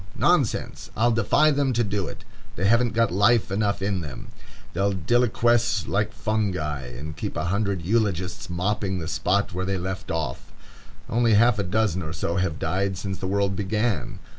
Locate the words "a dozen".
11.59-12.01